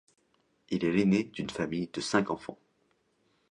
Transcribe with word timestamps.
Il 0.71 0.83
est 0.83 0.91
l'ainé 0.91 1.25
d'une 1.25 1.51
famille 1.51 1.91
de 1.93 2.01
cinq 2.01 2.31
enfants. 2.31 2.57